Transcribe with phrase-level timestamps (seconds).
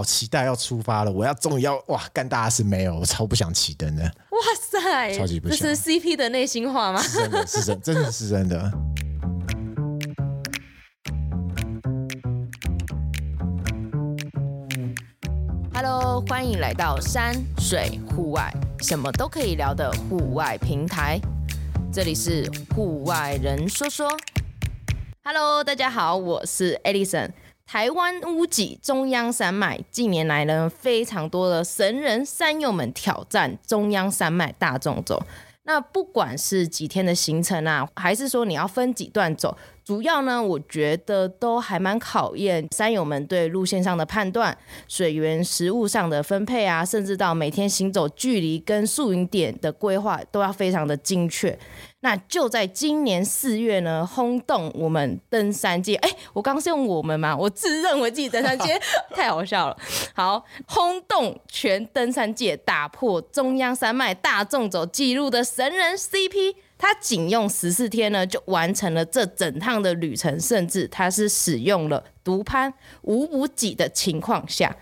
[0.00, 4.02] 好期待要出发了，我要终于要哇干大事没有，我超不想起灯的。
[4.02, 5.58] 哇塞，超级不想。
[5.58, 7.02] 这是 CP 的内心话吗？
[7.02, 8.72] 是真的，是真，真的是真的。
[15.74, 21.20] Hello，欢迎来到山水户外，什么都可以聊的户外平台。
[21.92, 24.10] 这里是户外人说说。
[25.22, 27.32] Hello，大家好，我是 Alison。
[27.72, 35.22] 台湾屋脊中央山脉近年来呢，非常多的神人山友们挑战中央山脉大众走。
[35.62, 39.56] 那不管是几天的行程啊，还是说你要分几段走，
[39.90, 51.58] 主要呢，我觉得都还蛮考验山友们对路线上的判断、水源、食物上的分配啊，甚至到每天行走距离跟宿营点的规划，都要非常的精确。
[52.02, 55.96] 那就在今年四月呢，轰动我们登山界。
[55.96, 57.36] 哎、我刚刚是用我们吗？
[57.36, 58.80] 我自认为自己登山界
[59.12, 59.76] 太好笑了。
[60.14, 74.74] 好，轰动全登山界，打破中央山脉大众走纪录的神人 CP，他仅用十四天呢就完成了这整趟的旅程，甚至他是使用了独攀无补给的情况下。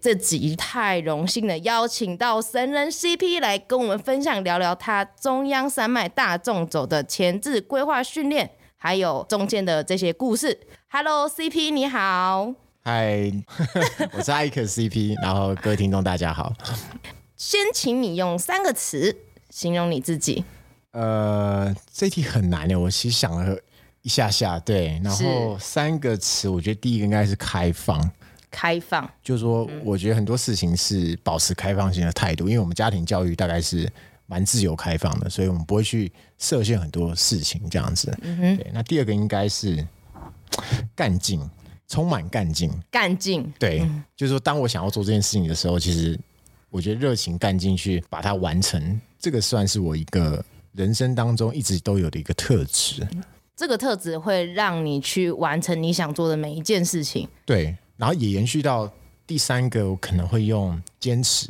[0.00, 10.58] 这集太荣幸的邀请到神人 CP 来跟我们分享聊聊他中央山脉大众走的前置规划训练，还有中间的这些故事。
[10.88, 13.30] Hello CP 你好，嗨，
[14.16, 16.50] 我是艾克 CP，然后各位听众大家好。
[17.36, 19.14] 先请你用三个词
[19.50, 20.42] 形容你自己。
[20.92, 23.58] 呃，这题很难的，我其实想了
[24.02, 28.10] 一下下，对，然后三个词，我觉得第一个应该是开放。
[28.50, 33.90] 开放，就是说，我觉得很多事情是保持开放性的态度，因为我们家庭教育大概是
[34.26, 38.14] 蛮自由开放的，所以我们不会去设限很多事情这样子。
[38.20, 38.70] 嗯哼，对。
[38.74, 39.82] 那第二个应该是
[40.94, 41.40] 干劲，
[41.88, 42.70] 充满干劲。
[42.90, 46.20] 干劲，对，嗯、就是说，当我想要做这件事情的时候，其实
[46.68, 53.06] 我觉得热情干劲去把它完成，这个算是我一个人生当中一直都有的一个特质。
[53.54, 57.28] 这个特质会让你去完成你想做的每一件事情。
[57.46, 57.76] 对。
[57.98, 58.90] 然后也延续到
[59.24, 61.48] 第三个，我可能会用坚持。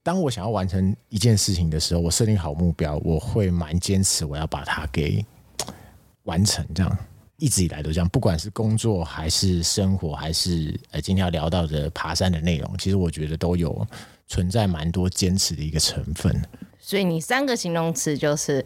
[0.00, 5.24] 当我想要完成一件事情的时候，我设定好目标，我会蛮坚持，我要把它给
[6.22, 6.64] 完成。
[6.72, 6.98] 这样
[7.38, 13.84] 一直以来都这样，不管是工作还是生活，还是呃今天要聊到的爬山的内容，其实我觉得都有
[14.28, 16.40] 存在蛮多坚持的一个成分。
[16.78, 18.64] 所以你三个形容词就是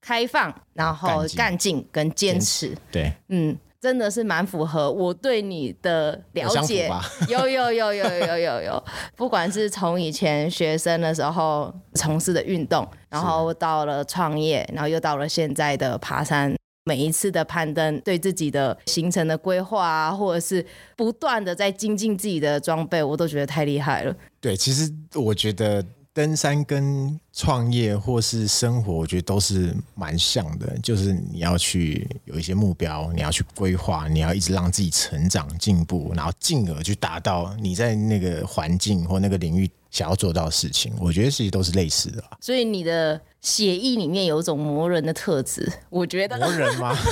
[0.00, 2.76] 开放然后干劲跟坚持。
[2.90, 3.12] 对。
[3.28, 6.88] 嗯真的是蛮符合我对你的了解。
[7.28, 8.84] 有有有有有有有
[9.16, 20.64] 不管是从以前学生的时候从事的运动然后到了创业然后又到了现在的爬山每一次的攀登对自己的行程的规划啊或者是
[20.96, 24.14] 不断的在精进自己的装备我都觉得太厉害了。
[24.40, 25.84] 对其实我觉得
[26.14, 40.92] 登山跟创业或是生活，我觉得都是蛮像的，就是你要去有一些目标，你要去规划，你要一直让自己成长进步，然后进而去达到你在那个环境或那个领域想要做到的事情。
[41.00, 42.22] 我觉得其实都是类似的。
[42.40, 46.96] 所以你的血液里面有一种魔人的特质，我觉得魔人吗？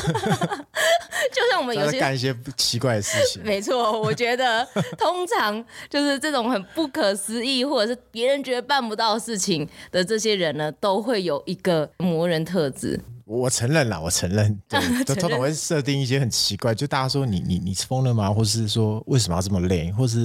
[1.33, 12.99] 就像我们有些干一些奇怪的事情，没错，我觉得通常就是这种很不可思议，或者是别人觉得办不到的事情的这些人呢，都会有一个魔人特质。
[13.27, 18.31] 我承认了，我承认，对， 就通常会设定一些很奇怪，就大家说你你你疯了吗？
[18.33, 19.93] 或是说为什么要这么累？
[19.93, 20.23] 或是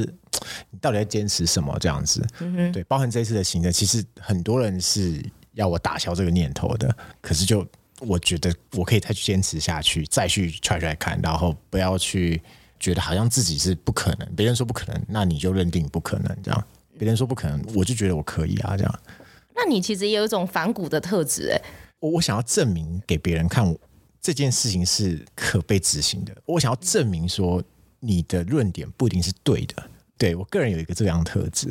[0.72, 1.78] 你到底在坚持什么？
[1.80, 5.24] 这样子，嗯，对，包含这一次的行程，其实很多人是
[5.56, 7.68] 要我打消这个念头的，可是就。
[8.02, 12.42] 我觉得我可以再去坚持下去，再去 try try 看，然后不要去
[12.78, 16.68] 觉得好像自己是不可能，别人说不可能，那你就认定不可能这样。
[17.00, 19.00] 别人说不可能，我就觉得我可以啊这样。
[19.56, 21.62] 那你其实也有一种反骨的特质哎。
[22.02, 23.74] 我我想要证明给别人看，
[24.20, 26.36] 这件事情是可被执行的。
[26.46, 27.64] 我想要证明说
[28.02, 29.90] 你的论点不一定是对的。
[30.18, 31.70] 对，我个人有一个这样的特质，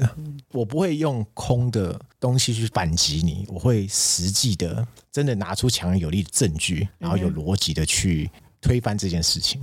[0.52, 8.30] 我不会用空的东西去反击你，我会实际的真的拿出强而有力的证据，然后有逻辑的去
[8.60, 9.60] 推翻这件事情。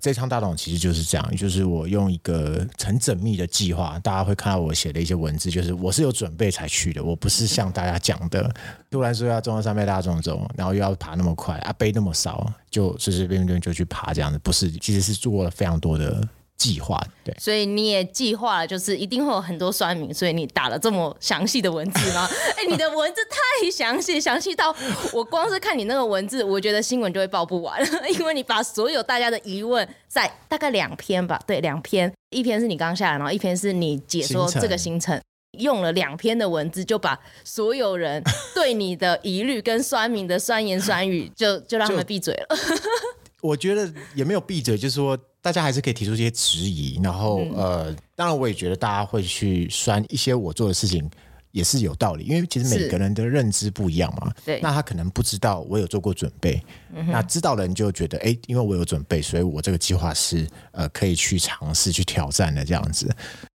[0.00, 8.52] 这场大纵其实就是这样，就是我用一个很缜密的计划，大家会看到我写的一些文字，就是我是有准备才去的，我不是像大家讲的，
[8.90, 16.26] 突然说要中央山脉大众走，然后又要爬那么快啊，背那么少，就随随便便就去爬这样子，不是，其实是做了非常多的。
[16.62, 17.00] 计划。
[17.24, 22.28] 对，所以你也计划了，就是一定会有很多酸民，所以你打了这么详细的文字吗？
[22.56, 24.74] 哎、欸，你的文字太详细，详细到
[25.12, 27.80] 我光是看你那个文字，我觉得新闻就会报不完，
[28.18, 35.20] 因为你把所有大家的疑问在大概两篇吧，对，两篇，一篇是你刚下来，然后一篇是你解说这个行程。
[35.58, 38.22] 用了两篇的文字，就把所有人
[38.54, 42.56] 对你的疑虑跟酸民的酸言酸语就，就就让他们闭嘴了。
[43.42, 46.98] 我觉得也没有闭嘴，就是说大家还是可以提出一些质疑。
[47.02, 51.10] 然后、嗯、呃，当然我也觉得大家会去酸一些我做的事情
[51.50, 54.32] 也是有道理，因为其实每个人的认知不一样嘛。
[54.44, 56.62] 对，那他可能不知道我有做过准备，
[56.94, 63.14] 嗯、那知道的人就觉得，哎，因为我有准备，所以我这个计划是呃可以去尝试去挑战的这样子。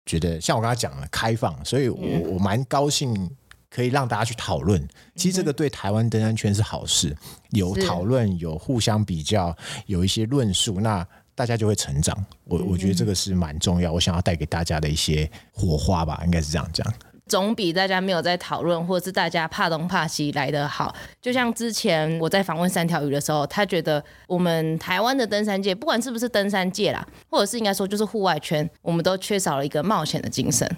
[0.05, 3.29] 觉得像我刚才讲的开放，所以我我蛮高兴
[3.69, 4.85] 可以让大家去讨论。
[5.15, 7.15] 其实这个对台湾登山圈是好事，
[7.51, 9.55] 有讨论，有互相比较，
[9.85, 12.17] 有一些论述，那大家就会成长。
[12.45, 16.85] 我我觉得这个是蛮重要，我想要带给大家的一些火花吧，应该是这样讲。
[17.25, 20.93] 总比大家没有在讨论，或者是大家怕东怕西来得好。
[21.21, 30.69] 就像之前我在访问三条鱼的时候，他觉得我们台湾的登山界，不管是不是登山界啦，或者是应该说就是户外圈，我们都缺少了一个冒险的精神。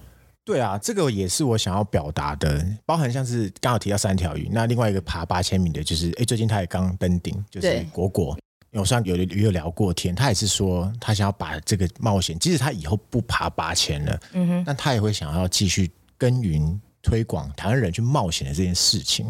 [0.46, 8.38] 对啊，这个也是我想要表达的，包含像是刚好提到三条鱼，那另外一个爬八千米的，就是哎，最近他也刚登顶，就是果果。
[8.80, 15.92] 我上有有有聊过天，他也是说他想要把这个冒险，即使他以后不爬八千了，嗯哼，但他也会想要继续。
[16.18, 19.28] 耕耘推广台湾人去冒险的这件事情，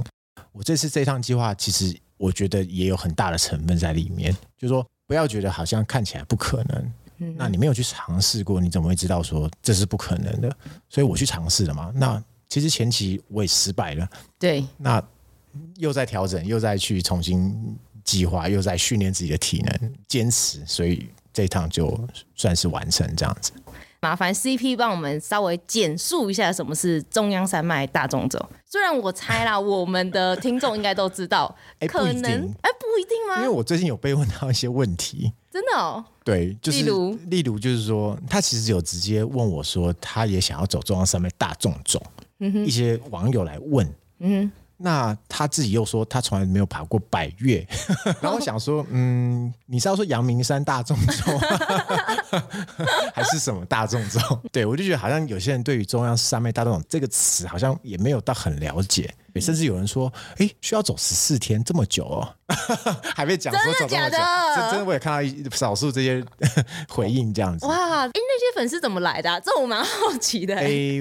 [0.52, 4.32] 我这次这趟计划，其实我觉得也有很大的成分在里面。
[4.56, 10.56] 就是说，不要觉得好像看起来不可能，嗯，那你没有去尝试过，你怎么会知道说这是不可能的？
[10.90, 11.92] 所以我去尝试了嘛。
[11.96, 14.08] 那其实前期我也失败了，
[14.38, 15.04] 对，那
[15.78, 17.76] 又在调整，又再去重新
[18.06, 22.00] 计划，又在训练自己的体能，坚持，所以这一趟就
[22.36, 23.52] 算是完成这样子。
[24.02, 28.48] 麻烦 CP 帮我们稍微简述一下什么是中央山脉大纵走。
[28.70, 31.54] 虽然我猜啦， 我们的听众应该都知道，
[31.90, 32.24] 可能
[32.62, 33.38] 哎不，不一定吗？
[33.38, 36.06] 因为我最近有被问到一些问题，真的哦。
[36.24, 42.00] 对，就是例如，例如就是说，他其实有直接问我说，他也想要走中央山脉大纵走。
[42.40, 44.52] 嗯，一些网友来问，嗯哼。
[44.78, 47.66] 那他自己又说他从来没有爬过百岳，
[48.22, 51.38] 然后我想说，嗯，你是要说阳明山大众走，
[53.14, 54.20] 还是什么大众走？
[54.52, 59.14] 对，我就觉得好像有些人对于中央山脉大众这个词好像也没有到很了解。
[59.42, 62.36] 甚至有人说，哎，需要走十四天这么久哦，
[63.16, 64.72] 还被讲说走这么久，真的假的？
[64.72, 66.24] 真的我也看到一少数这些
[66.90, 67.66] 回应这样子。
[67.66, 69.40] 哇，哎，那些粉丝怎么来的啊？
[69.40, 70.56] 这我蛮好奇的。
[70.56, 71.00] 哎，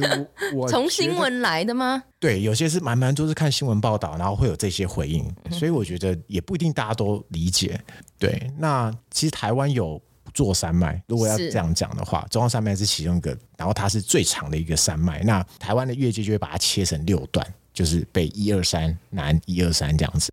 [0.55, 2.03] 我从新闻来的吗？
[2.19, 7.81] 对，有些是蛮蛮多是看新闻报道，然后会有这些回应，所以我觉得也不一定大家都理解。
[8.19, 10.01] 对，那其实台湾有
[10.33, 15.23] 座山脉，如果要这样讲的话，中央山脉是其中一个，然后它是最长的一个山脉。
[15.23, 17.47] 那台湾的越界就会把它切成六段。
[17.75, 20.31] 就是北一二三，南一二三这样子。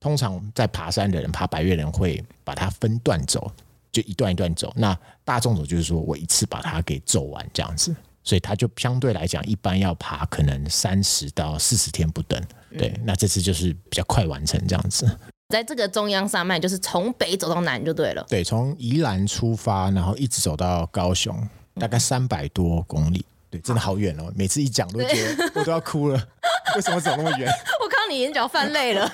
[0.00, 3.50] 通常在爬山的人，爬白岳人会把它分段走，
[3.92, 4.72] 就一段一段走。
[4.76, 7.94] 那大众走就是说我一次把它给走完这样子，
[8.24, 12.42] 所以它就相对来讲，一般要爬可能三十到四十天不等。
[12.76, 15.06] 对，那这次就是比较快完成这样子。
[15.50, 18.24] 在这个中央山脉，就是从北走到南就对了。
[18.28, 21.36] 对，从宜兰出发，然后一直走到高雄，
[21.74, 23.24] 大概三百多公里。
[23.50, 24.32] 对，真的好远哦！
[24.36, 26.28] 每次一讲都觉得 我都要哭了。
[26.76, 27.48] 为什么走那么远？
[27.82, 29.12] 我看到你眼角泛泪了。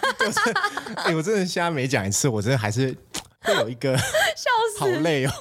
[0.97, 2.95] 哎、欸，我真的现在每讲一次，我真的还是
[3.41, 5.33] 会有一个笑死，好累哦。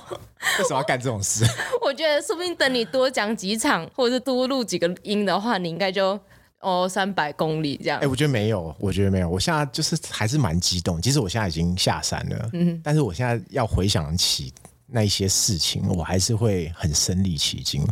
[0.60, 1.44] 为什么要干这种事？
[1.82, 6.18] 我觉得说不定等你多讲几场，或者是多录几个音的话，你应该就
[6.62, 7.98] 哦三百公里这样。
[7.98, 9.28] 哎、欸，我觉得没有，我觉得没有。
[9.28, 11.02] 我现在就是还是蛮激动。
[11.02, 14.54] 其实我现在已经下山了，嗯，但是我现在要回想起
[14.88, 17.86] 那一些事情，我还是会很身临其境。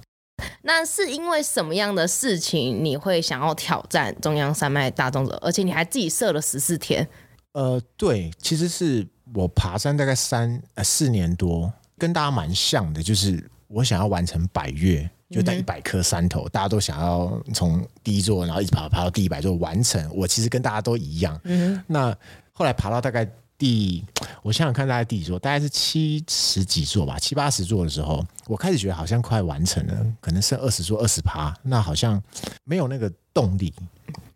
[0.62, 7.08] 那是因为什么样的事情你会想要挑战中央山脉大纵走，而且你还自己设了十四天？
[7.54, 20.10] 呃，对，其实是我爬山大概三呃四年多，跟大家蛮像的，就是我想要完成百越，就在一百颗山头，嗯，大家都想要从第一座，然后一直爬爬到第一百座完成。
[20.16, 21.40] 我其实跟大家都一样。
[21.44, 22.16] 嗯，那
[22.52, 23.28] 后来爬到大概。
[23.64, 24.04] 第，
[24.42, 25.40] 我想想看，大概第几座？
[25.40, 32.22] 大概是七十几座吧，七八十座的时候，我开始觉得好像快完成了，可能剩二十座、二十趴，那好像
[32.66, 33.74] 没有那个动力。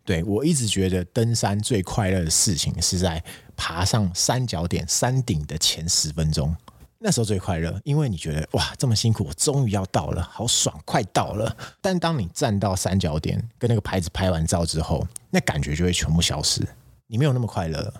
[0.02, 3.22] 对，我一直觉得登山最快乐的事情是在
[3.54, 6.56] 爬上三角点山顶的前十分钟，
[6.98, 11.54] 那时候最快乐，因为你觉得哇，这么辛苦，我终于要到了，好爽，快到了。
[11.82, 16.66] 但当你站到三角点，跟那个牌子拍完照之后，那感觉就会全部消失，
[17.06, 17.92] 你没有那么快乐。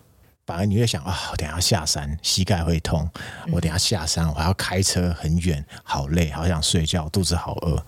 [0.49, 3.07] 反而你会想啊，我等下下山膝盖会痛，
[3.53, 7.85] 我等下下山我还要开车很远，好累，好想睡觉，肚子好饿，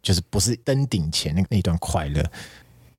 [0.00, 2.24] 就是不是登顶前那那段快乐。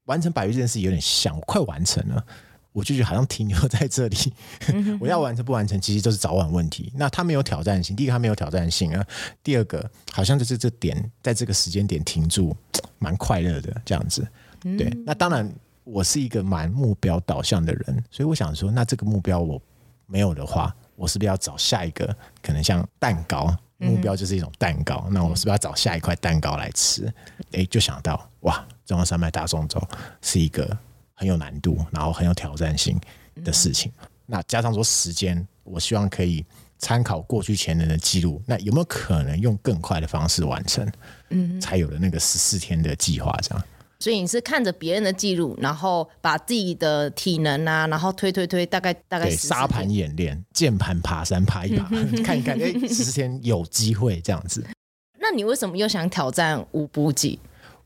[0.06, 2.24] 完成百岳这件事有点像，我快完成了，
[2.72, 4.16] 我就觉得好像停留在这里。
[5.02, 6.94] 我要完成不完成，其实都是早晚问题。
[6.96, 9.04] 那它没有挑战性，第一个它没有挑战性啊，
[9.42, 12.56] 第二个好像就是这点在这个时间点停住，
[13.00, 14.28] 蛮快乐的这样子。
[14.62, 15.52] 对，那当然
[15.92, 19.60] 我是一个蛮目标导向的人，所以我想说，那这个目标我
[20.06, 22.16] 没有的话，我是不是要找下一个？
[22.42, 27.12] 可能像蛋糕，目标就是一种蛋糕，那我是不是要找下一块蛋糕来吃？
[27.52, 28.66] 诶，就想到哇。
[28.86, 29.88] 中央山脉大纵走
[30.20, 30.76] 是一个
[31.14, 33.00] 很有难度，然后很有挑战性
[33.44, 33.92] 的事情。
[34.02, 36.44] 嗯、那加上说时间，我希望可以
[36.80, 40.92] 参考过去前人的记录，那有没有可能用更快的方式完成？
[41.30, 43.64] 嗯，才有了那个十四天的计划这样。
[44.02, 51.90] 所以你是看着别人的记录，然后把自己的体能啊，然后推推推，大概大概对沙盘演练，键盘爬山爬一爬，
[52.24, 54.66] 看一看，哎，十四天有机会这样子。
[55.20, 57.38] 那你为什么又想挑战无补给？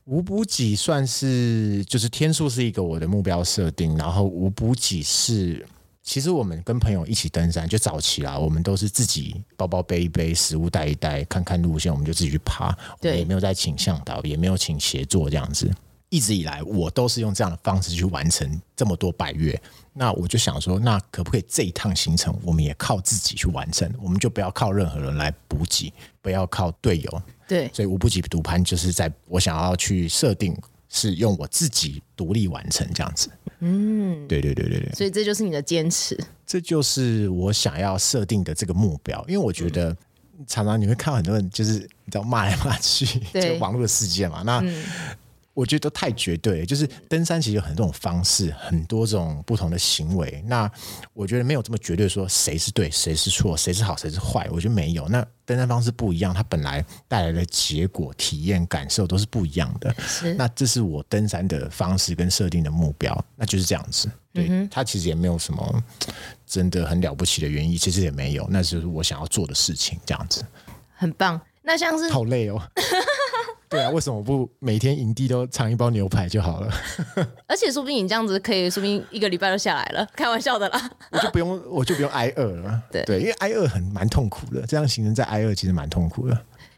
[0.04, 5.66] 无补给算是就是天数是一个我的目标设定，然后无补给是
[6.04, 15.68] 其实我们跟朋友一起登山就早期啦，我们都是自己包包背一背，食物带一带，看看路线，我们就自己去爬，对，也没有再请向导，也没有请协作这样子。
[16.14, 19.60] 一直以来，我都是用这样的方式去完成这么多百月。
[19.92, 23.92] 那我就想说，那可不可以这一趟行程，我们也靠自己去完成？
[24.00, 25.92] 我们就不要靠任何人来补给，
[26.22, 27.22] 不要靠队友。
[27.48, 30.56] 对，所以无补给独攀就是在我想要去设定，
[30.88, 33.28] 是用我自己独立完成这样子。
[33.58, 34.92] 嗯，对对对对对。
[34.94, 36.16] 所以这就是你的坚持，
[36.46, 39.20] 这就是我想要设定的这个目标。
[39.26, 39.96] 因为我觉得
[40.46, 41.72] 常常你会看到很多人就是
[42.04, 44.44] 你知道骂来骂去，就网络的世界嘛。
[44.46, 44.60] 那。
[44.60, 44.84] 嗯
[45.54, 50.42] 我觉得都太绝对，就是登山其实有很多种方式，很多种不同的行为。
[50.46, 50.70] 那
[51.12, 54.48] 我觉得没有这么绝对说谁是对，谁是错，谁是好，谁是坏。
[54.50, 55.08] 我觉得没有。
[55.08, 59.94] 那登山方式不一样，它本来带来的结果、体验、感受都是不一样的。
[60.00, 60.34] 是。
[60.34, 64.10] 那这是我登山的方式跟设定的目标，那就是这样子。
[64.32, 65.84] 对，嗯、它其实也没有什么
[66.44, 68.44] 真的很了不起的原因，其实也没有。
[68.50, 70.44] 那就是我想要做的事情，这样子。
[70.96, 71.40] 很棒。
[71.64, 72.60] 那像是好累哦。
[73.68, 76.72] 对啊，为什么不每天营地都尝一包牛排就好了？
[77.48, 80.06] 而且说不定你这样子可以，说不定一个礼拜都下来了。
[80.14, 82.80] 开玩笑的啦，我就不用，我就不用挨饿了。
[82.92, 86.34] 对对，因为挨饿很蛮痛苦的，这样行程在挨饿其实蛮痛苦的。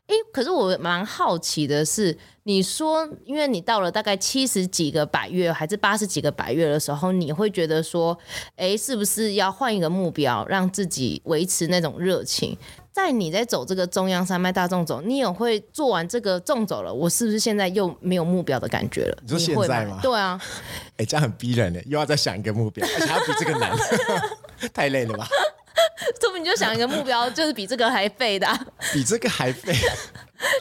[0.07, 8.16] 哎，可是我蛮好奇的是，你说，因为你到了大概七十几个百月还是八十几个百月的时候，你会觉得说，
[8.55, 12.57] 哎，是不是要换一个目标，让自己维持那种热情？
[12.97, 19.19] 在你在走这个中央山脉大众走，你也会做完这个纵走了，我是不是现在又没有目标的感觉了？
[19.21, 19.99] 你说现在吗？
[20.00, 20.41] 对啊，
[20.97, 23.76] 哎，这样很逼人呢，又要再想一个目标，而且还要比这个难，
[24.73, 25.29] 太累了吧？
[26.19, 29.75] 说不定就想一个目标，就是比这个还废的，啊，比这个还废，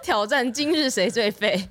[0.04, 1.70] 挑战今日谁最废？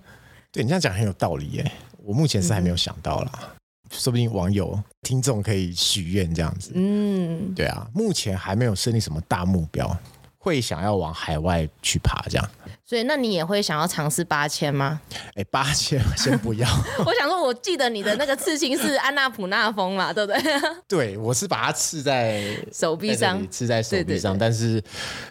[0.50, 3.50] 对，你这样讲很有道理耶，我目前是还没有想到啦，嗯、
[3.90, 6.72] 说不定网友听众可以许愿这样子。
[6.74, 9.94] 嗯，对啊，目前还没有设定什么大目标。
[10.44, 12.50] 会想要往海外去爬，这样，
[12.84, 15.00] 所以那你也会想要尝试八千吗？
[15.36, 16.68] 哎，八千 先不要。
[17.06, 20.42] 我想说，我记得你的那个刺青是安娜普纳峰嘛，对不对？
[20.86, 24.04] 对，我是把它刺在手臂上，刺在手臂上。
[24.04, 24.84] 对对对，但是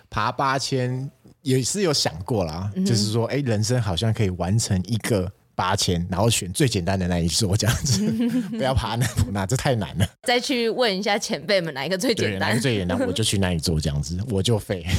[0.10, 1.08] 爬八千
[1.44, 5.32] 也是有想过啦，嗯、就是说，哎，人生好像可以完成一个。
[5.56, 8.06] 八千，然后选最简单的那一座这样子，
[8.58, 10.08] 不要爬那普那，这太难了。
[10.24, 12.50] 再去问一下前辈们哪一个最简单？
[12.50, 14.86] 哪个最简单，我就去那一座这样子， 我就废。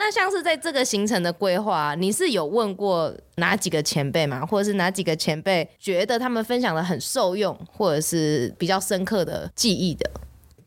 [0.00, 4.46] 那像是在这个行程的规划，你是有问过哪几个前辈吗？
[4.46, 10.08] 或者是哪几个前辈觉得他们分享的很受用，或者是比较深刻的记忆的？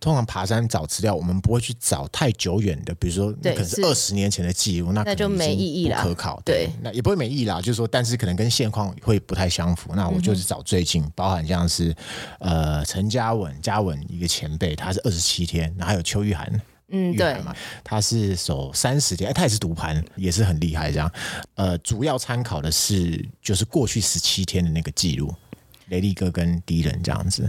[0.02, 6.42] 通常爬山找资料，我们不会去找太久远的，比如说那可能是二十年前的记录，那那就没意义了，可考。
[6.44, 7.62] 对，那也不会没意义啦。
[7.62, 9.94] 就是说，但是可能跟现况会不太相符。
[9.96, 11.96] 那我就是找最近，嗯、包含像是
[12.40, 20.92] 呃陈嘉文，嘉文一个前辈，他是二十七天，然后还有邱玉涵，嗯，对嘛，他是守三十天，哎，他也是独盘，也是很厉害。
[20.92, 21.12] 这样，
[21.54, 25.32] 呃，主要参考的是就是过去十七天的那个记录，
[25.90, 27.48] 雷力哥跟敌人这样子。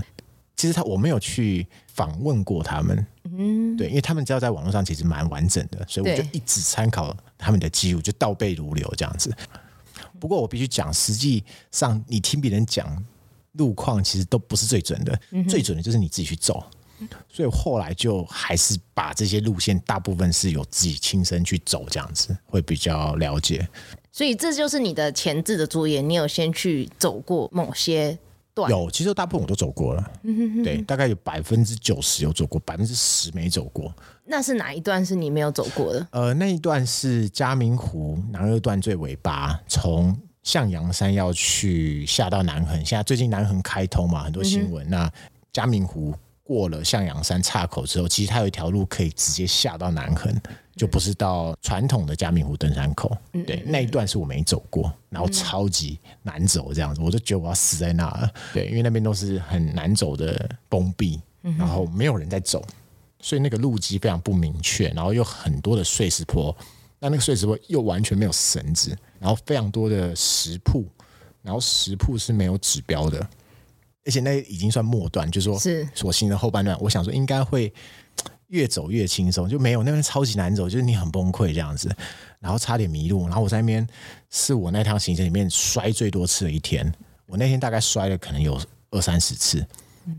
[0.54, 9.34] 其实他我没有去访问过他们，嗯，对，因为他们知道在网络上其实蛮完整的，所以我就一直参考他们的记录，就倒背如流这样子。
[10.20, 11.42] 不过我必须讲，实际
[11.72, 13.02] 上你听别人讲
[13.52, 16.64] 路况，其实都不是最准的，嗯、最准的就是你自己去走。
[17.28, 23.66] 所以后来就还是把这些路线大部分是有自己亲身去走，这样子会比较了解。
[24.12, 28.16] 所以这就是你的前置的作业，你有先去走过某些。
[28.54, 28.70] 段？
[28.70, 30.10] 有，其实大部分我都走过了。
[30.22, 33.92] 嗯、哼哼对，大概有百分之九十有走过，百分之十没走过。
[34.24, 36.06] 那是哪一段是你没有走过的？
[36.10, 42.76] 呃，那一段是嘉明湖南二段最尾巴，从向阳山要去下到南横。
[42.84, 44.86] 现在最近南横开通嘛，很多新闻。
[44.86, 45.12] 嗯、那
[45.52, 46.14] 嘉明湖
[46.52, 50.34] 过了向阳山岔口之后，其实它有一条路可以直接下到南横。
[50.74, 58.30] 就不是到传统的嘉明湖登山口，嗯、对，那一段是我没走过，然后超级难走，这样子，我就觉得我要死在那了。
[58.54, 62.64] 对，因为那边都是很难走的崩壁，然后没有人在走，
[63.20, 66.56] 所以那个路基非常不明确，然后又很多的碎石坡，
[66.98, 70.86] 那那个碎石坡又完全没有绳子，然后非常多的石铺，
[71.42, 73.28] 然后石铺是没有指标的，
[74.04, 77.72] 而且那已经算末段，就是说是所行的后半段，我想说应该会。
[78.48, 81.90] 越走越轻松，就没有那边超级难走，就是你很崩溃这样子，
[82.38, 83.88] 然后差点迷路，然后我在那边
[84.28, 86.92] 是我那趟行程里面摔最多次的一天，
[87.24, 89.66] 我那天大概摔了可能有二三十次，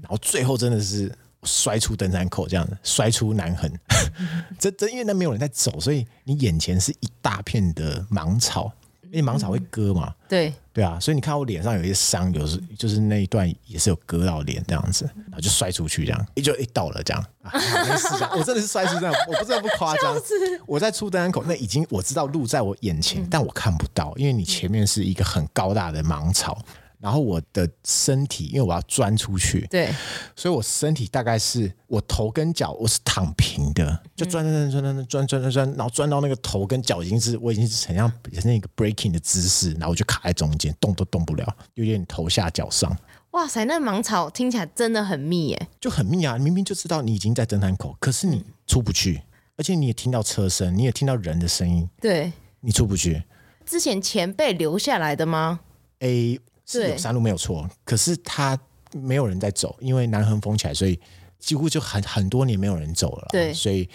[0.01, 3.71] 然后最后真的是摔出登山口这样子，摔出南横，
[4.57, 8.73] 这这因为那没有人在走，所以你眼前是一大片的芒草。
[9.13, 10.51] 因为芒草会割嘛，对。
[10.73, 20.19] 对啊，所以你看我脸上有一些伤，有时就是那一段也是有割到脸这样子，然后就摔出去这样，一就一倒了这样， 啊、没事这样，我真的是摔出这样，我不知道不夸张，
[20.65, 26.57] 我在出登山口，那已经我知道路在我眼前，但我看不到，因为你前面是一个很高大的芒草。
[27.03, 29.93] 然后我的身体，因为我要钻出去，对，
[30.37, 38.09] 所以我身体大概是我头跟脚我是躺平的，就钻钻钻钻钻钻钻钻钻，然后钻到那个头跟脚已经是我已经是很像
[38.45, 42.97] 那个 breaking 的姿势，然后我就卡在中间，动都动不了，有点头下脚上。
[43.31, 46.37] 哇塞，那盲草听起来真的很密耶，就很密啊！
[46.37, 49.21] 明明就知道你已经在侦探口，可是你出不去，
[49.57, 52.31] 而且你也听到车声，你也听到人的声音，对，
[52.61, 53.23] 你出不去。
[53.65, 55.59] 之前前辈留下来的吗
[55.99, 58.57] ？A 是有山路没有错，可是他
[58.93, 60.99] 没有人在走，因为南横封起来，所以
[61.39, 63.27] 几乎就很很多年没有人走了。
[63.31, 63.89] 对，所以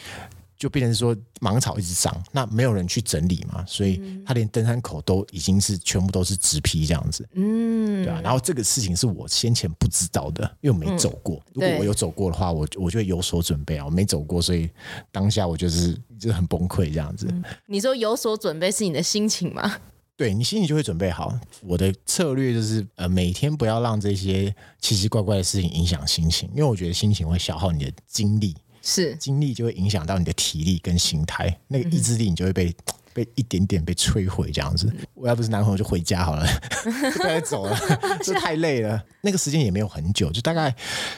[0.56, 7.24] 就变成说芒草一直长，那没有人去整理嘛，所以他连登山口都已经是全部都是直批这样子。
[7.34, 8.20] 嗯，对啊。
[8.20, 11.36] 然后这个事情是我先前不知道的，因为我没走过。
[11.36, 13.84] 嗯、如果我有走过的话，我我就会有所准备啊。
[13.84, 14.68] 我没走过，所以
[15.12, 17.28] 当下我就是就是很崩溃这样子。
[17.30, 19.76] 嗯、你说有所准备是你的心情吗？
[20.18, 21.32] 对，你心里就会准备好。
[21.62, 34.92] 我的策略就是，呃，每天不要让这些奇奇怪怪的事情影响心情，因为我觉得心情会消耗你的精力，是精力就会影响到你的体力跟心态，那个意志力你就会被、嗯、被一点点被摧毁这样子。
[35.14, 36.44] 我要不是男朋友就回家好了，
[37.14, 37.78] 就不要再走了，
[38.20, 39.00] 就太累了。
[39.20, 40.74] 那个时间也没有很久，就大概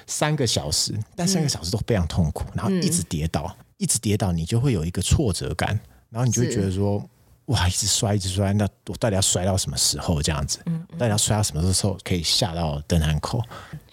[0.07, 7.03] 三个小时，但三个小时都非常痛苦，然后一直跌倒，嗯、一直跌倒，你就会有一个挫折感，然后你就会觉得说。
[7.51, 7.69] 哇！
[7.69, 10.23] 一直摔，一直摔，那我到底要摔到什么时候？
[10.23, 13.43] 这样子，嗯嗯、到底要摔到什么时候可以下到登山口？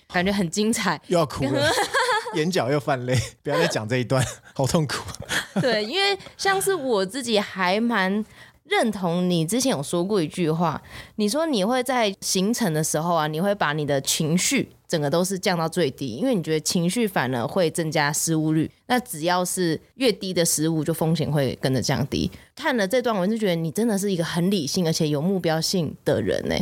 [0.09, 1.69] 感觉很精彩，又要哭了，
[2.35, 3.19] 眼角又泛泪。
[3.43, 5.03] 不要再讲这一段，好痛苦。
[5.59, 8.23] 对，因为像是我自己还蛮
[8.63, 10.81] 认同你之前有说过一句话，
[11.15, 14.71] 你说你会在行程的时候啊，你会把你的情绪。
[14.87, 18.71] 整个都是降到最低，因为你觉得情绪反而会增加失误率。
[18.85, 22.31] 那只要是越低的失误，就风险会跟着降低。
[22.55, 26.55] 看了这段文字，觉得你真的是一个很理性而且有目标性的人呢。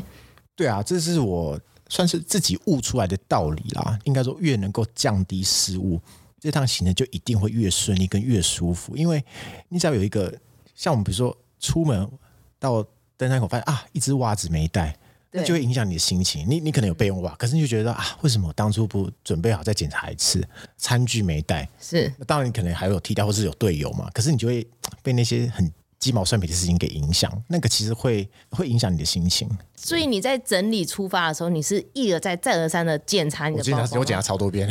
[0.56, 4.00] 对啊，这是我算是自己悟出来的道理啦。
[4.06, 6.00] 应该说，越能够降低失误，
[6.40, 8.98] 这趟行程就一定会越顺利跟越舒服。
[8.98, 9.24] 因为
[9.70, 10.34] 你只要有一个，
[10.74, 12.10] 像我们比如说出门
[12.58, 12.84] 到
[13.18, 14.98] 登山口，发现啊，一只袜子没带。
[15.36, 16.46] 那就会影响你的心情。
[16.50, 20.46] 你你可能有备用袜，可是你就觉得啊，为什么我当初不准备好再检查一次？
[20.78, 22.12] 餐具没带，是。
[22.18, 24.10] 那当然你可能还有替代，或是有队友嘛。
[24.14, 24.66] 可是你就会
[25.04, 29.50] 被那些很鸡毛蒜皮的事情给影响，那个其实会会影响你的心情。
[29.76, 34.00] 所以你在整理出发的时候，你是一而再再而三的检查你的包包。
[34.00, 34.70] 我检查超多遍，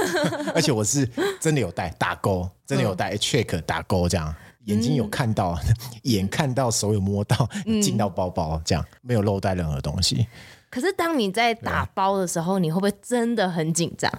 [0.54, 1.08] 而且我是
[1.40, 4.34] 真的有带打勾，真的有带 check 打勾这样。
[4.66, 5.74] 眼睛有看到，嗯、
[6.04, 7.48] 眼看到，手有摸到，
[7.82, 10.26] 进到包包，这样没有漏带任何东西。
[10.68, 14.12] 可是当你在打包的时候，你会不会真的很紧张？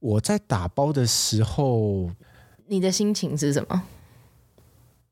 [0.00, 2.10] 我在打包的时候，
[2.66, 3.82] 你的心情是什么？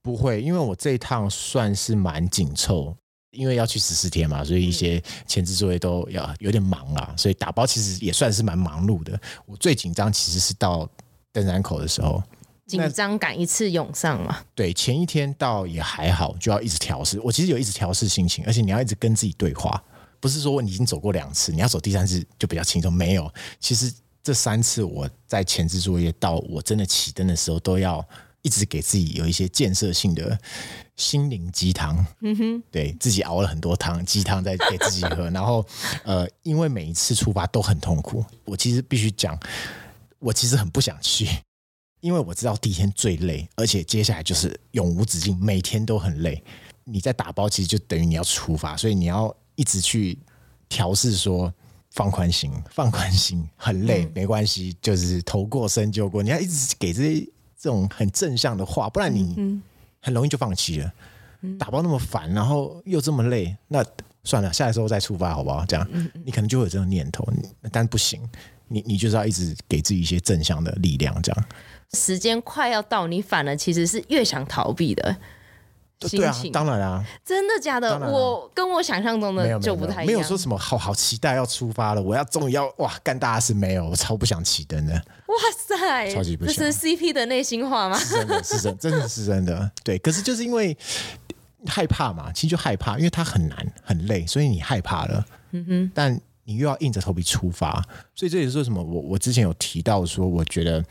[0.02, 2.96] 不会，因为我这一趟算是蛮紧凑，
[3.30, 9.20] 因为要去十四天嘛，所以一些前置作业都要有点忙啊，所以打包其实也算是蛮忙碌的。
[9.46, 10.88] 我最紧张其实是到
[11.30, 12.22] 登山口的时候。
[12.66, 14.42] 紧张感一次涌上嘛？
[14.55, 17.20] 对，前一天倒也还好，就要一直调试。
[17.20, 19.83] 我其实有一直调试心情，而且你要一直跟自己对话，
[20.20, 22.92] 不是说你已经走过两次，你要走第三次就比较轻松。
[22.92, 28.07] 没有，其实这三次我在前置作业到我真的起灯的时候，都要
[28.42, 30.38] 一直给自己有一些建设性的
[30.96, 35.64] 心灵鸡汤，嗯哼，对自己熬了很多汤，鸡汤在 给自己喝，然后
[36.05, 39.38] 呃，因为每一次出发都很痛苦，我其实必须讲，
[40.18, 41.29] 我其实很不想去，
[42.03, 46.45] 因为我知道第一天最累，而且接下来就是永无止境，每天都很累。
[46.85, 50.19] 你在打包，其实就等于你要出发，所以你要一直去
[50.69, 51.51] 调试说
[51.93, 57.21] 放宽心，放宽心，很累，没关系，就是头过身就过，你要一直给这些
[57.59, 59.62] 这种很正向的话，不然你。
[60.05, 60.93] 很容易就放弃了，
[61.57, 63.87] 打包那么烦，然后又这么累，那
[64.25, 65.65] 算了，下一次再出发好不好？
[65.65, 65.88] 这样，
[66.25, 67.25] 你可能就会有这种念头，
[67.71, 68.21] 但不行，
[68.67, 71.45] 你你就是要一直给自己一些正向的力量，这样。
[71.96, 75.16] 时间快要到，你反而其实是越想逃避的。
[76.11, 77.96] 对啊，当然啊，真的假的？
[78.11, 80.07] 我跟我想象中的就不太一样。
[80.07, 83.88] 没有说什么好好期待要出发了，我要终于要哇干大事没有？
[83.88, 84.92] 我超不想启灯的。
[84.94, 86.57] 哇塞，超级不想。
[86.57, 87.96] 这是 CP 的内心话吗？
[87.96, 89.70] 是真的，是真，真的是真的。
[89.85, 90.76] 对，可是就是因为
[91.66, 95.24] 害怕嘛，其实就害怕，因为它很难很累，所以你害怕了。
[95.52, 95.92] 嗯哼。
[95.94, 97.81] 但你又要硬着头皮出发，
[98.12, 100.85] 所以这也是为什么我我之前有提到说，我觉得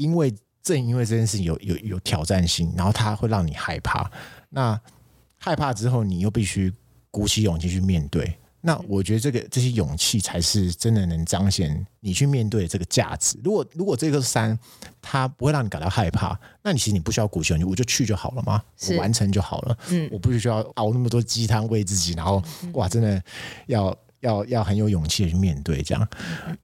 [0.00, 4.10] 因为正因为这件事情有有有挑战性，然后它会让你害怕。
[4.48, 4.80] 那
[5.36, 6.72] 害怕之后，你又必须
[7.10, 8.34] 鼓起勇气去面对。
[8.62, 13.38] 那我觉得这个这些勇气才是真的能彰显你去面对这个价值。
[13.44, 14.58] 如果如果这个山
[15.02, 19.78] 它不会让你感到害怕，那你其实你不需要鼓起勇气，我就去就好了嘛，我完成就好了。
[19.90, 23.22] 嗯，我不需要熬那么多鸡汤喂自己，然后哇，真的
[23.66, 26.08] 要要要很有勇气的去面对这样。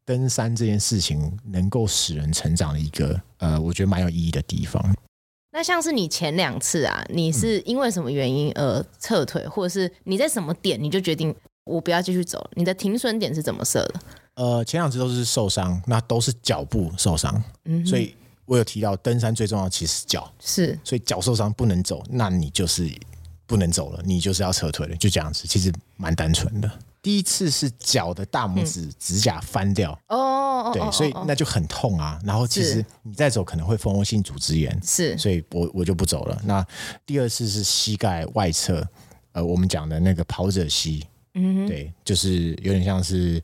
[0.04, 4.94] 登山这件事情能够使人成长的一个呃，我觉得蛮有意义的地方。
[5.52, 12.46] 那像是你前两次啊，你是因为什么原因而撤退，嗯、或者是你在什么点你就决定我不要继续走？
[12.54, 14.00] 你的停损点是怎么设的？
[14.34, 18.14] 呃，前两次都是受伤，那都是脚部受伤，嗯，所以
[18.44, 22.86] 我有提到登山最重要的其实是脚，是，所以脚受伤不能走，那你就是
[23.46, 26.70] 不能走了，你就是要撤退了，就这样子，其实蛮单纯的。
[27.06, 32.18] 第一次是脚的大拇指指甲翻掉哦，对，所以那就很痛啊。
[32.24, 36.36] 然后其实你再走可能会蜂窝性组织炎，是，所以我我就不走了。
[36.44, 36.66] 那
[37.06, 38.84] 第二次是膝盖外侧，
[39.30, 43.40] 呃，我们讲的那个跑者膝，嗯，对，就是有点像是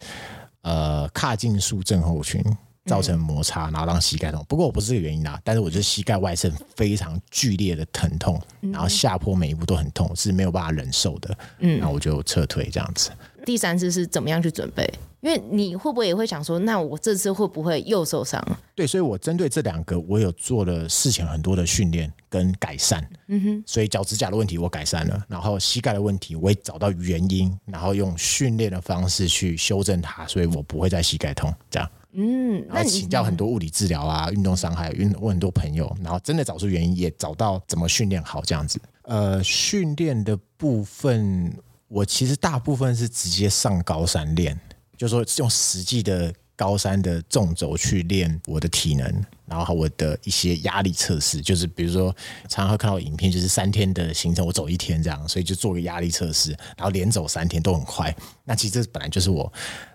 [0.62, 2.44] 呃髂胫束症候群。
[2.85, 4.45] 造成摩擦，然后让膝盖痛。
[4.49, 11.37] 不过我不是这个原因啊，但是我就是膝盖外侧非常剧烈的疼痛，然后下坡每一步都很痛，是没有办法忍受的。
[11.61, 13.11] 嗯，然后我就撤退这样子。
[13.45, 14.88] 第三次是怎么样去准备？
[15.21, 18.45] 因为你会不会也会想说，那我这次会不会又受伤？
[18.75, 23.09] 对，所以我针对这两个，我有做了事前很多的训练跟改善。
[23.29, 31.88] 嗯哼，所以脚趾甲的问题我改善了，然后膝盖的问题我也找到原因，然后用训练的方式去修正它，所以我不会再膝盖痛这样。
[32.14, 38.79] 嗯，然后请教很多物理治疗啊，运动伤害，运问很多朋友，然后真的找出原因，也找到怎么训练好这样子。
[39.05, 41.51] 呃，训练的部分，
[41.88, 44.59] 我其实大部分是直接上高山练，
[44.96, 58.14] 就是说用实际的高山的纵轴去练我的体能，然后我的一些压力测试，就是比如说常常会看到影片，就是三天的行程我走一天这样，所以就做个压力测试，然后连走三天都很快。
[58.44, 59.51] 那其实这本来就是我。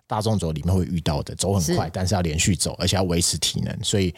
[0.07, 4.15] 大众走里面会遇到的，走很快，是但是要连续走，而且要维持体能，所以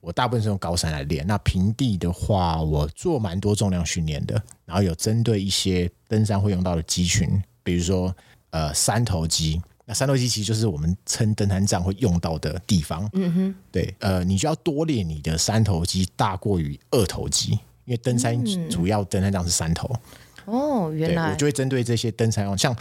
[0.00, 1.24] 我大部分是用高山来练。
[1.26, 4.34] 那平地的话，我做蛮多重量训练的，
[4.66, 8.14] 然后有针对一些登山会用到的肌群，比如说
[8.50, 9.62] 呃三头肌。
[9.84, 13.08] 那三头肌其实就是我们撑登山杖会用到的地方。
[13.14, 17.52] 嗯哼，对，呃，你就要多练你的三头肌大过于二头肌，
[17.84, 19.90] 因为登山主要登山杖是三头。
[20.46, 22.74] 嗯、哦，原来我就会针对这些登山用像。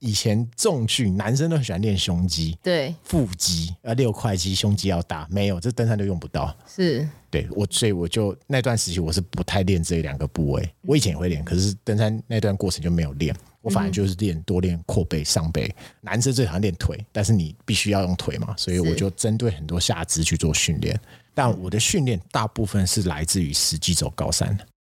[0.00, 6.56] 以前重训，男生都很喜欢练胸肌，对，腹肌，呃，六块肌，胸肌要大，没有，这登山都用不到。
[6.68, 10.68] 是，对我，所以我就那段时期我是不太练这两个部位。
[10.82, 13.34] 我以前也会练，可是登山那段过程就没有练。
[13.60, 15.74] 我反而就是练多练阔背、上背。
[16.00, 20.98] 男生最喜欢练腿，但是你必须要用腿嘛，所以我就针对很多下肢去做训练。
[21.34, 24.56] 但我的训练大部分是来自于实际走高山。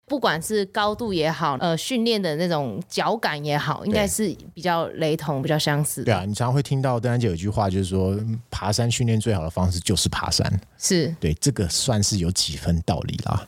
[0.09, 6.05] 不管是高度也好，呃，训练的那种脚感也好，应该是比较雷同、比较相似的。
[6.05, 8.19] 对啊，你常常会听到丹丹姐有一句话，就是说
[8.49, 10.59] 爬山训练最好的方式就是爬山。
[10.79, 13.47] 是对，这个算是有几分道理啦。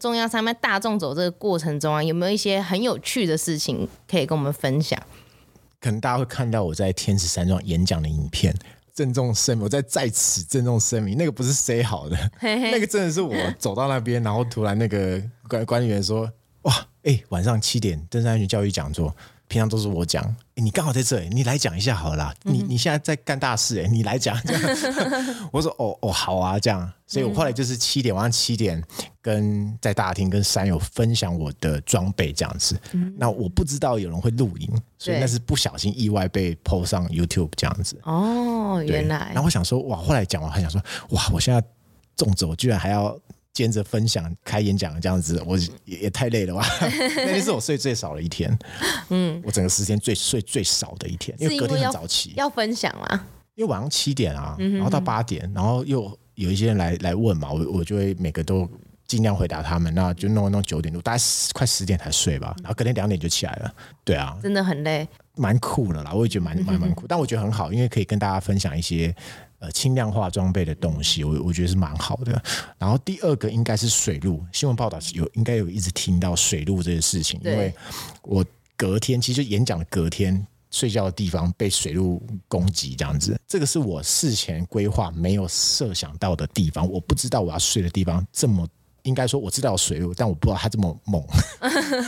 [0.00, 4.96] 中央山脉大众走这个过程中啊，有没有一些很有趣的事情可以跟我们分享？
[5.80, 8.54] 可能大家会看到我在天池山庄演讲的影片。
[8.94, 16.30] 郑重声明，我在在此郑重声明，那个不是 say 好的，嘿嘿那个真的是我走到那边，然后突然那个管管理员说
[16.62, 16.74] ：“哇，
[17.04, 19.14] 哎、欸，晚上七点登山安全教育讲座。
[19.52, 22.34] 平常都是我讲，欸，你刚好在这里，你来讲一下好了啦。
[22.46, 24.34] 嗯、你你现在在干大事，欸，你来讲。
[24.46, 26.90] 这 样我说哦哦好啊，这样。
[27.06, 28.82] 所以我后来就是七点晚上七点
[29.20, 32.80] 跟在大厅跟山友分享我的装备这样子。
[32.92, 38.00] 嗯、那我不知道有人会录影，所以那是不小心意外被 PO 上 YouTube 这样子。
[38.04, 39.32] 哦，原来。
[39.34, 41.62] 然后我想说哇，后来讲完还想说哇，我现在
[42.16, 43.14] 粽子，我居然还要。
[43.52, 46.66] 兼着分享开演讲这样子，我也也太累了吧？
[47.16, 48.58] 那天是我睡最少的一天，
[49.10, 52.32] 嗯，我整个时间最睡最少的一天，因为隔天很早起。
[52.36, 58.66] 要分享啊，因为晚上七点啊，然后到八点，然后又有一些人来来问嘛，我我就会每个都
[59.06, 69.14] 尽量回答他们，那就弄弄九点多，大概快十点才睡吧，然后隔天两点就起来了，对啊，真的很累，蛮酷的啦，我也觉得蛮蛮蛮酷，但我觉得很好，因为可以跟大家分享一些。
[69.62, 72.42] 呃，轻量化装备的东西，我我觉得是蛮好的。
[72.78, 77.72] 然后第二个应该是水路新闻报道是有应该有一直听到水路这些事情，因为
[78.22, 78.44] 我
[78.76, 86.84] 隔天其实演讲的隔天睡觉的地方被水路攻击这样子，这个是我事前规划没有设想到的地方。
[86.90, 88.66] 我不知道我要睡的地方这么，
[89.04, 91.24] 应该说我知道水路，但我不知道它这么猛，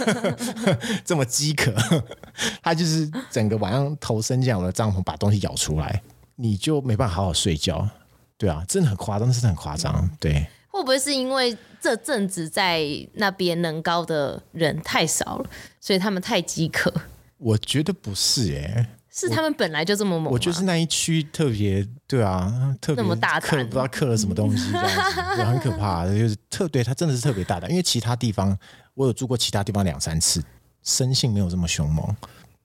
[1.07, 1.73] 这么饥渴，
[2.65, 6.03] 它就是整个晚上头伸进我的帐篷，把东西咬出来。
[6.37, 7.89] 你就没办法好好睡觉，
[8.37, 10.47] 对啊，真的很夸张，真的很夸张，对。
[10.69, 16.93] 会不会是因为这阵子在那边能高的人太少了，所以他们太饥渴？
[17.39, 20.33] 我觉得不是耶、欸，是他们本来就这么猛。
[20.33, 24.89] 我就是那一区特别，对啊，特别那么大胆，不知道刻了什么东西， 这样
[25.37, 26.05] 子，很可怕。
[26.07, 28.59] 就是特对，他真的是特别大胆，因为其他地方
[28.95, 30.43] 我有住过，其他地方两三次，
[30.83, 32.05] 生性没有这么凶猛。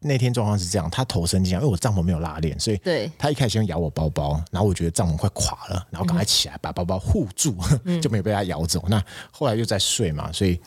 [0.01, 2.79] 那天状况是这样，他头伸进来，因为我帐篷没有拉链，所以
[3.17, 8.81] 他一开始先咬我包包，然后我觉得帐篷快垮了，然后赶快起来把包包护住，嗯、 就没有被他咬走。
[8.87, 10.57] 那后来又在睡嘛，所以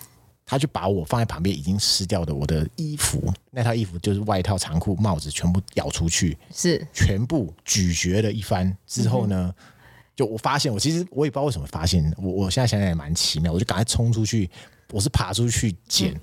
[0.44, 9.64] 他就把我放在旁边已经湿掉的我的衣服，那套衣服就是外套、长裤、帽子，全部咬出去，是全部咀嚼了一番之后呢，嗯、
[10.14, 14.50] 就我发现，我其实我也不知道为什么发现，我我现在想想也蛮奇妙，我就赶快冲出去。
[14.92, 16.14] 我是爬出去捡，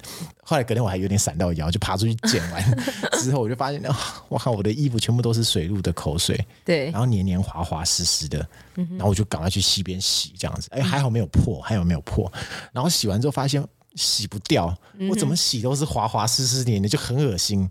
[0.44, 2.64] 后来隔天我还有点闪到腰，就爬出去捡完
[3.20, 3.82] 之后，我就发现，
[4.30, 12.32] 我靠，我的衣服全部都是水路的口水，对，然后黏黏滑滑湿湿的，然后我就赶快去溪边洗，这样子，哎，还好没有破，还有没有破，
[12.72, 13.62] 然后洗完之后发现
[13.96, 14.74] 洗不掉，
[15.10, 17.70] 我怎么洗都是滑滑湿湿黏的，就很恶心，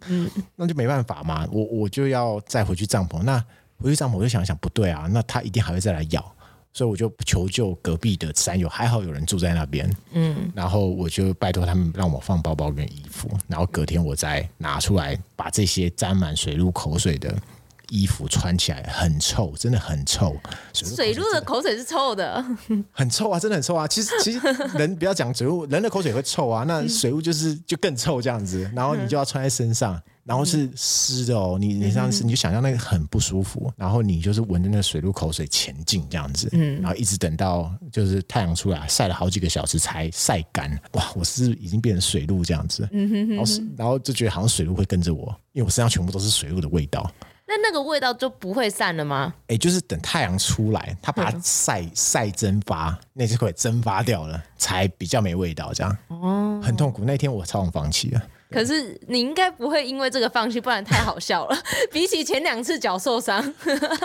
[0.56, 3.42] 那就没办法嘛，我我就要再回去帐篷，那
[3.78, 6.34] 回去帐篷我就想想不对啊，那他一定还会再来咬。
[6.78, 17.34] 所以我就求救隔壁的山友，还好有人住在那边，嗯，然后我就拜托他们让我放包包跟衣服，然后隔天我再拿出来，把这些沾满水路口水的
[17.88, 20.36] 衣服穿起来，很臭，真的很臭。
[20.72, 22.44] 水路的口水是臭的，
[22.92, 23.84] 很臭啊，真的很臭啊。
[23.88, 24.40] 其实其实
[24.74, 30.00] 人不要讲水路，人的口水会臭啊，那水路就是就更臭这样子，然后你就要穿在身上。
[30.28, 47.10] 然后是湿的哦，你你上次你就想象那个很不舒服，然后你就是闻着那个水路口水前进这样子，嗯，然后一直等到就是太阳出来晒了好几个小时才晒干，哇，我是已经变成水路这样子，嗯哼哼，然后然后就觉得好像水路会跟着我，因为我身上全部都是水路的味道。
[47.50, 49.32] 那那个味道就不会散了吗？
[49.46, 55.96] 哎，就是等太阳出来，它把它晒晒蒸发，那些会蒸发掉了，才比较没味道这样。
[56.08, 58.22] 哦，很痛苦，那天我超想放弃了。
[58.50, 61.58] 可是你应该不会因为这个放弃，不然太好笑了。
[61.92, 63.42] 比起前两次脚受伤，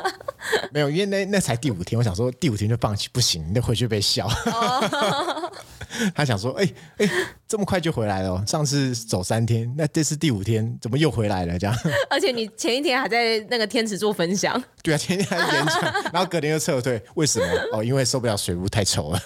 [0.72, 4.28] 没有，因为那那才第五天，我想说第五天就放弃不行，你得回去被笑。
[4.46, 5.52] Oh.
[6.16, 8.44] 他想说，哎、欸、哎、欸，这么快就回来了？
[8.48, 11.58] 上次走三天，那这次第五天怎么又回来了？
[11.58, 11.76] 这样。
[12.10, 14.62] 而且你前一天还在那个天池做分享。
[14.82, 17.46] 对啊，前一天还演讲，然后隔天又撤退，为什么？
[17.74, 19.20] 哦，因为受不了水雾太臭了。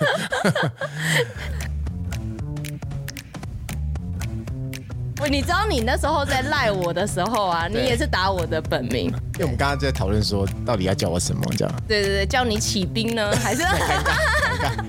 [5.25, 9.05] 你知道你那时候在赖我的时候啊，对你也是打我的本名。
[9.35, 11.73] 因为我们刚刚在讨论说，到底要叫我什么这样？
[11.87, 13.63] 对对对，叫你起兵呢，还是？
[13.65, 14.85] 尴尬，